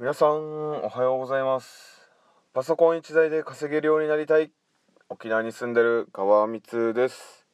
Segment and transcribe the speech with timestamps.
[0.00, 2.08] 皆さんおはようございます。
[2.54, 4.52] パソコン1台で稼げるようになりたい。
[5.08, 7.48] 沖縄に住んでる川光です。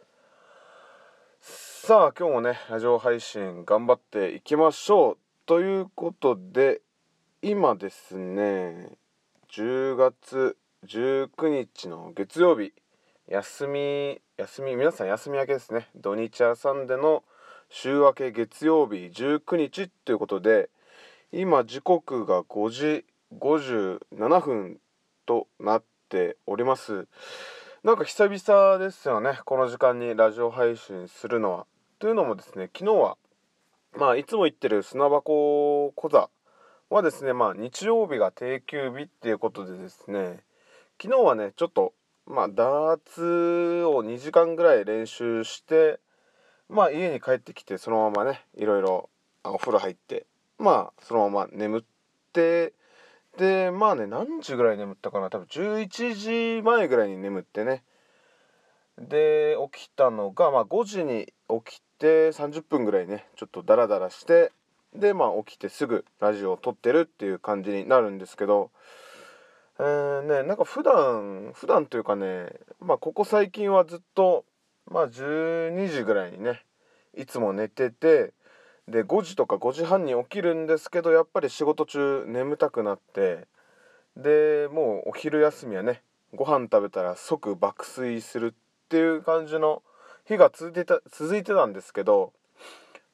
[1.41, 5.17] さあ今日もねラジオ配信頑張っていきましょう。
[5.47, 6.83] ということで
[7.41, 8.91] 今ですね
[9.51, 12.75] 10月19日の月曜日
[13.27, 15.89] 休み休み皆さん休み明けですね。
[15.97, 17.25] 土日挟んでの
[17.71, 20.69] 週明け月曜日19日ということで
[21.37, 23.05] 今時刻が5時
[23.41, 24.79] 57分
[25.27, 27.09] となっております。
[27.83, 31.67] なんか久々ですよねこの時間にラジオ配信するのは。
[31.99, 33.17] というのもですね昨日は
[33.99, 36.31] まあいつも行ってる砂箱講座
[36.89, 40.39] はですねまあ日曜日が定休日っていうことでですね
[41.03, 41.95] 昨日はねちょっと
[42.27, 45.99] まあダーツを2時間ぐらい練習して
[46.69, 49.11] まあ家に帰ってきてそのままねいろいろ
[49.43, 50.27] お風呂入って
[50.59, 51.83] まあそのまま眠っ
[52.33, 52.73] て
[53.39, 57.83] でまあね何時ぐらい眠ったかな多分11時前ぐらいに眠ってね。
[58.99, 61.33] で起きたのが、まあ、5時に
[61.65, 64.53] 起きて30分ぐらいねちょっとダラダラして
[64.95, 68.71] でまあ起きてすぐラジオを撮ってるっていう感じになるんですけど
[69.81, 74.45] えー、ねなんか普段普段というかねまあここ最近はずっと
[74.89, 76.63] まあ12時ぐらいにね
[77.17, 78.33] いつも寝てて
[78.89, 83.47] で5時とか5時半に起きるんですけどやっぱり仕事中眠たくなって
[84.17, 86.03] でもうお昼休みはね
[86.35, 89.83] ご飯食べたら即爆睡するっていう感じの
[90.27, 92.33] 日が続いてた続いてたんですけど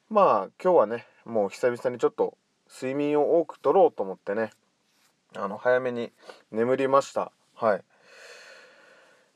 [0.09, 2.37] まあ今日はねもう久々にちょっと
[2.69, 4.51] 睡眠を多くとろうと思ってね
[5.35, 6.11] あの早めに
[6.51, 7.31] 眠りました。
[7.55, 7.83] はい。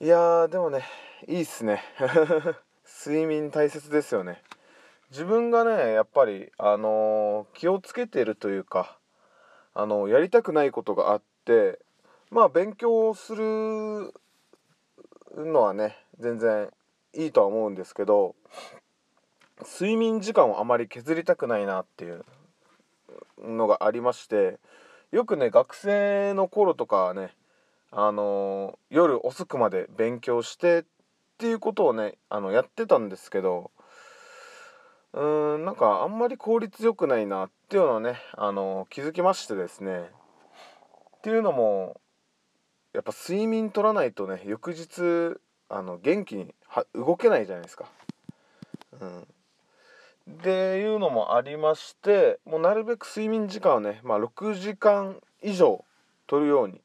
[0.04, 0.84] いやでもね
[1.28, 1.82] いいっすね。
[3.06, 4.42] 睡眠大切ですよね。
[5.16, 8.98] 自分がねやっぱりあのー、気をつけてるというか
[9.74, 11.80] あのやりたくないことがあって
[12.32, 14.14] まあ勉強する
[15.38, 16.68] のはね全然
[17.14, 18.36] いいとは思うんですけど
[19.62, 22.26] 睡眠時間をあまり削りたくないなっていう
[23.42, 24.60] のがありまして
[25.14, 27.30] よくね学生の頃とかはね
[27.90, 30.84] あのー、夜遅くまで勉強してっ
[31.38, 33.72] ていうことをねあのやってたんですけど
[35.16, 40.10] うーんなんかあんまり効率よくないなっていうのをねあの気づきましてですね。
[41.18, 42.02] っていうのも
[42.94, 45.40] やっぱ睡眠取らないとね翌日
[45.70, 46.54] あの元気に
[46.94, 47.86] 動けないじゃないですか。
[49.00, 49.24] うん、っ
[50.44, 55.84] ていうのもありましてもうなるべく睡眠時間をね、まあ、6時間以上
[56.28, 56.82] 取るように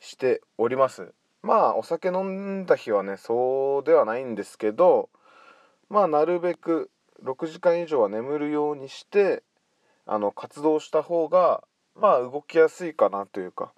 [0.00, 1.12] しております。
[1.42, 5.08] まあお酒飲んだ日はねそうではないんですけど
[5.88, 6.90] まあなるべく
[7.24, 9.42] 6時間以上は眠るようにして
[10.06, 11.62] あの活動した方が
[11.94, 13.72] まあ動きやすいかなというか。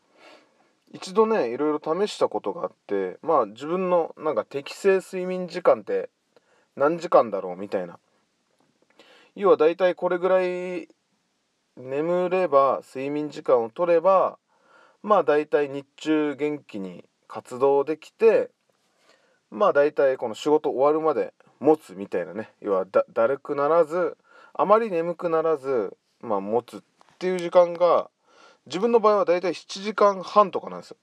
[0.95, 6.11] 一度ねいろいろ試したことがあってまあ自分のなんか適正睡眠時間って
[6.77, 7.99] 何時間だろうみたいな。
[9.35, 10.89] 要はだいたいこれぐらい
[11.79, 14.39] 眠れば睡眠時間を取れば
[15.03, 18.51] まあだいたい日中元気に活動できて
[19.51, 22.51] まあだいたいこの仕事終わるまで持つみたいなね。
[22.61, 24.17] 要はだだるくならず
[24.53, 26.81] あまり眠くならずまあ持つっ
[27.19, 28.11] ていう時間が
[28.67, 30.97] 自分の場合はだいたい7時間半とかなんですよ。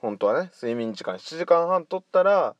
[0.00, 0.50] 本当はね。
[0.54, 1.16] 睡眠時間。
[1.16, 2.54] 7時間半取ったら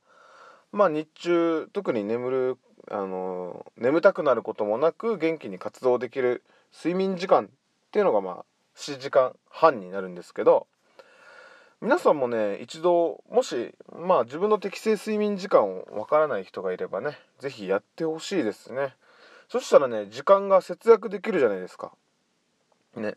[0.72, 2.58] まあ日中特に眠る
[2.90, 6.42] あの眠たくなることもなく元気に活動できる
[6.76, 7.48] 睡眠時間っ
[7.92, 8.44] ていうのがまあ
[8.76, 10.66] 7時間半になるんですけど
[11.84, 18.94] 皆さんもね一度もしまあ自分の適正睡眠時間をわからない人がいればね是非やってほしいですね。
[19.50, 21.92] そしたらね時間が節約できるじゃないですか。
[22.96, 23.16] ね。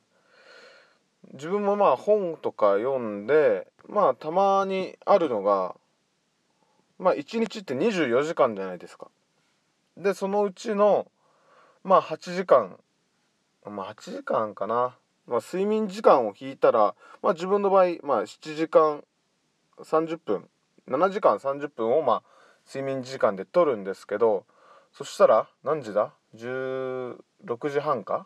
[1.32, 5.74] 自分もまあ本とか読んでまあたまにあるのが
[7.00, 9.08] まあ1日って24時間じゃないですか。
[9.96, 11.10] でそのうちの
[11.86, 12.76] まあ8時間
[13.66, 19.04] まあ8時間かな、まあ、睡眠時間を引いたら、まあ、自分の場合、まあ、7時間
[19.80, 20.48] 30分
[20.90, 22.24] 7時間30分をまあ
[22.66, 24.46] 睡眠時間で取るんですけど
[24.94, 27.18] そしたら何時だ？16
[27.70, 28.26] 時半か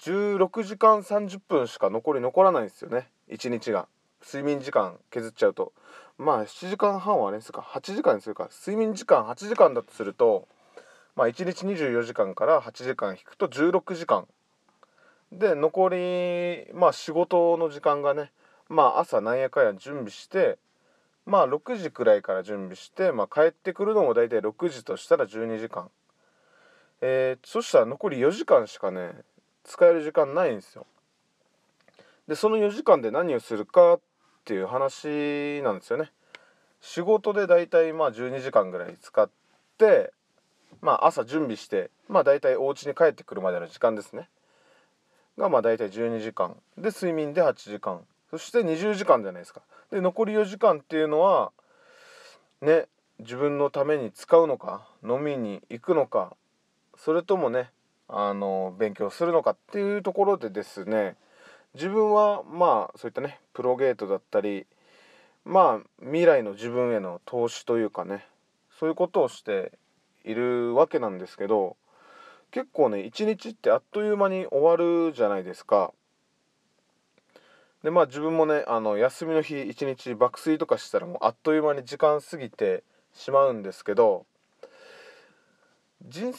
[0.00, 3.08] ？16時間30分しか残り残らないんですよね。
[3.30, 3.86] 1日が。
[4.24, 5.72] 睡眠時間削っちゃうと。
[6.18, 8.48] まあ7時間半はあれですか？8時間にするか。
[8.50, 10.48] 睡眠時間8時間だとすると
[11.14, 14.26] まあ1日24時間から8時間引くと16時間
[15.32, 18.30] で残りまあ仕事の時間がね
[18.68, 20.58] まあ朝なんやかんや準備して
[21.26, 25.90] まあ6時くらいから準備して、まあ、帰ってくるのも大体6時としたら12時間。
[27.02, 29.12] えー、そしたら残り4時間しかね
[29.64, 30.86] 使える時間ないんですよ。
[32.28, 34.00] でその4時間で何をするかっ
[34.44, 36.12] ていう話なんですよね。
[36.80, 39.28] 仕事でだいたいまあ12時間ぐらい使っ
[39.76, 40.12] て
[40.80, 44.28] まあ朝準備してまあだいたいお家に帰ってくるまでの時間ですね。
[45.38, 46.56] がまあだいたい12時間。
[46.76, 48.00] で睡眠で8時間。
[48.30, 49.62] そして20時間じゃないですか。
[49.90, 51.52] で残り4時間っていうのは
[52.60, 52.86] ね
[53.18, 56.36] 自分のために使うのか飲みに行くのか
[56.96, 57.70] それともね
[58.08, 61.16] あの勉強するのかっていうところでですね
[61.74, 64.66] 自分はまあそういったねプロゲートだったり
[65.44, 68.26] まあ未来の自分への投資というかね
[68.78, 69.72] そういうことをして
[70.24, 71.76] いるわけなんですけど
[72.50, 75.92] 結構ね一日ってあっという間に終わるじゃないですか。
[77.82, 82.82] でまあ自分もねあの休みの日一日爆睡とかしたらもうあっという間に時間過ぎて
[83.14, 84.26] しまうんですけど
[86.08, 86.34] 人,、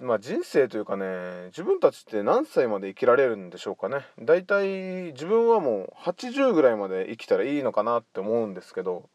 [0.00, 4.68] まあ、人生というかね自分たちって何歳まで生きられるんでしょうかねだいたい
[5.12, 9.08] 自分はもう80ぐらいまで生きたらいいのかなって思うんですけど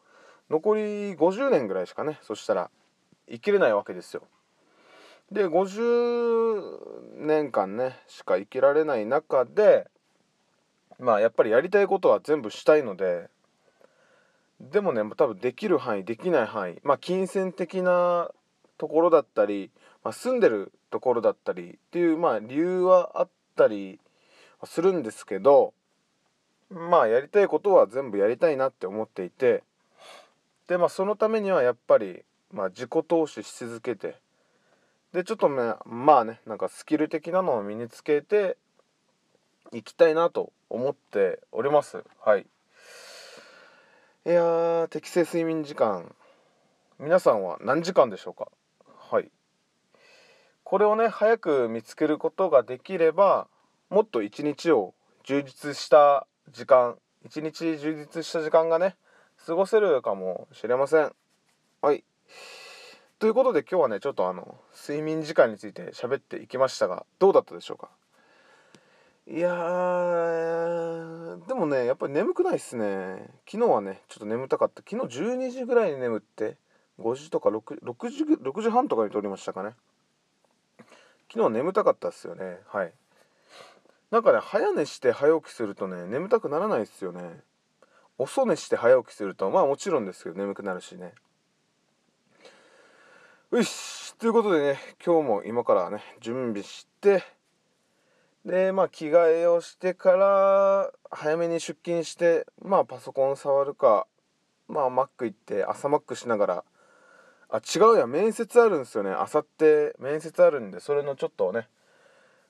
[0.50, 2.70] 残り50年ぐらいしかねそしたら
[3.30, 4.22] 生きれないわけですよ。
[5.32, 6.78] で50
[7.16, 9.88] 年間ねしか生きられない中で
[10.98, 13.28] まあやっぱりやりたいことは全部したいので
[14.60, 18.30] でもね多分できる範囲できない範囲まあ金銭的な
[18.78, 19.70] ところだったり、
[20.02, 24.00] まあ、住んでるところだったりっていうまあ理由はあったり
[24.64, 25.74] するんですけど
[26.70, 29.62] まあやりたいことは全部やりたいなって思っていて
[30.68, 34.16] でまあそのためにはやっぱり、まあ、自己投資し続けて
[35.12, 38.56] でちょっとねまあねなんかスキル的なのを身につけて
[39.72, 42.04] いきたいなと思っております。
[42.24, 42.46] はい。
[44.26, 46.14] いやー適正睡眠時間。
[46.98, 48.48] 皆さんは何時間でしょうか？
[49.10, 49.30] はい。
[50.64, 53.46] これをね早く見つけることができれば
[53.88, 54.94] もっと一日を
[55.24, 58.96] 充実した時間一日充実した時間がね
[59.46, 61.12] 過ごせるかもしれません。
[61.80, 62.04] はい。
[63.18, 67.88] ということで今日はねちょっとあの睡眠時間について喋っていきましたがどうだったでしょうか？
[69.26, 69.50] いや
[71.48, 73.28] でもねやっぱり眠くないっすね。
[73.50, 74.82] 昨日はねちょっと眠たかった。
[74.88, 76.56] 昨日12時ぐらいに眠って
[77.00, 79.70] 5時とか 6, 6, 時6時半とかに撮りましたかね。
[81.28, 82.58] 昨日は眠たかったっすよね。
[82.68, 82.92] はい。
[84.12, 87.40] なんかね早寝して早起きするとね眠たくならないっすよね。
[88.16, 91.14] 遅寝して早起きするとまあもちろんですけど眠くなるしね。
[93.50, 97.24] よしということでね今日も今からね準備して
[98.44, 104.06] でまあ着替えをしてから早めに出勤してまあパソコン触るか
[104.68, 106.64] まあマック行って朝マックしながら
[107.48, 109.12] あ違うや面接あるんですよね。
[109.12, 111.68] あさって面接あるんでそれのちょっとね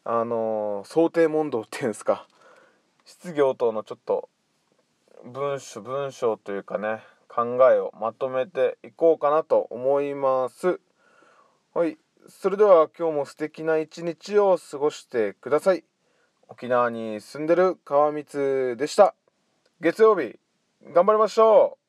[0.03, 2.27] あのー、想定問答っていうんですか
[3.05, 4.29] 質疑応答のちょっと
[5.25, 10.81] 文章文章というかね考えをまとめていこうかなと思います。
[11.75, 11.99] はい。
[12.29, 15.85] それでは今日も素敵な一日を過ごしてください。
[16.49, 19.15] 沖縄に住んでる川光でした。
[19.79, 20.39] 月曜日
[20.95, 21.88] 頑張りましょう。